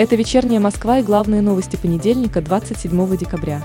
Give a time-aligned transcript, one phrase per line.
[0.00, 3.62] Это вечерняя Москва и главные новости понедельника 27 декабря.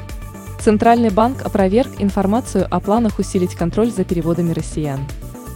[0.59, 4.99] Центральный банк опроверг информацию о планах усилить контроль за переводами россиян.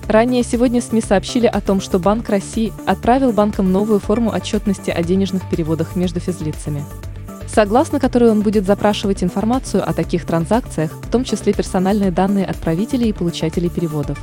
[0.08, 5.04] Ранее сегодня СМИ сообщили о том, что Банк России отправил банкам новую форму отчетности о
[5.04, 6.86] денежных переводах между физлицами,
[7.46, 13.10] согласно которой он будет запрашивать информацию о таких транзакциях, в том числе персональные данные отправителей
[13.10, 14.18] и получателей переводов.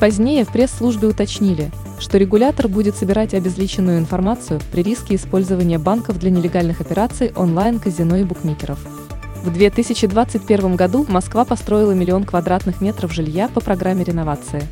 [0.00, 6.30] Позднее в пресс-службе уточнили, что регулятор будет собирать обезличенную информацию при риске использования банков для
[6.30, 8.78] нелегальных операций онлайн-казино и букмекеров.
[9.42, 14.62] В 2021 году Москва построила миллион квадратных метров жилья по программе реновации.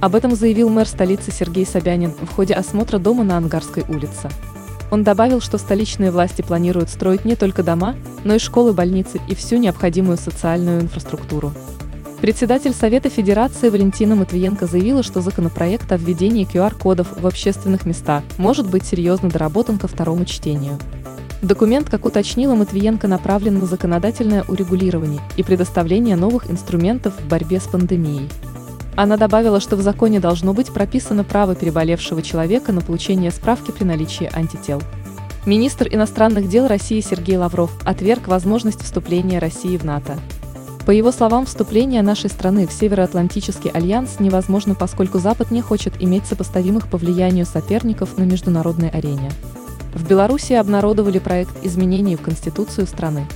[0.00, 4.28] Об этом заявил мэр столицы Сергей Собянин в ходе осмотра дома на Ангарской улице.
[4.90, 9.34] Он добавил, что столичные власти планируют строить не только дома, но и школы, больницы и
[9.34, 11.52] всю необходимую социальную инфраструктуру.
[12.26, 18.68] Председатель Совета Федерации Валентина Матвиенко заявила, что законопроект о введении QR-кодов в общественных местах может
[18.68, 20.76] быть серьезно доработан ко второму чтению.
[21.40, 27.68] Документ, как уточнила Матвиенко, направлен на законодательное урегулирование и предоставление новых инструментов в борьбе с
[27.68, 28.28] пандемией.
[28.96, 33.84] Она добавила, что в законе должно быть прописано право переболевшего человека на получение справки при
[33.84, 34.82] наличии антител.
[35.46, 40.18] Министр иностранных дел России Сергей Лавров отверг возможность вступления России в НАТО.
[40.86, 46.26] По его словам, вступление нашей страны в Североатлантический альянс невозможно, поскольку Запад не хочет иметь
[46.26, 49.32] сопоставимых по влиянию соперников на международной арене.
[49.94, 53.26] В Беларуси обнародовали проект изменений в Конституцию страны.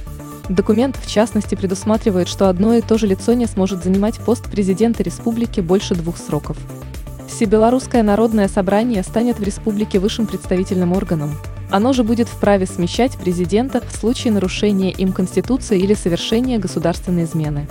[0.48, 5.02] Документ, в частности, предусматривает, что одно и то же лицо не сможет занимать пост президента
[5.02, 6.56] республики больше двух сроков.
[7.30, 11.30] Всебелорусское народное собрание станет в республике высшим представительным органом.
[11.70, 17.68] Оно же будет вправе смещать президента в случае нарушения им Конституции или совершения государственной измены.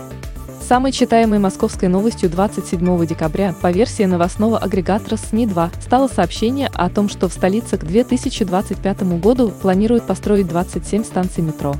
[0.67, 7.09] Самой читаемой московской новостью 27 декабря по версии новостного агрегатора СМИ-2 стало сообщение о том,
[7.09, 11.75] что в столице к 2025 году планируют построить 27 станций метро.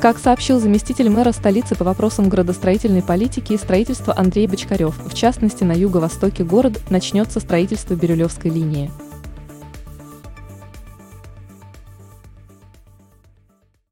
[0.00, 5.62] Как сообщил заместитель мэра столицы по вопросам градостроительной политики и строительства Андрей Бочкарев, в частности
[5.62, 8.90] на юго-востоке города начнется строительство Бирюлевской линии–